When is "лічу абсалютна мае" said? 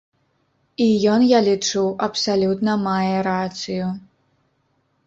1.49-3.17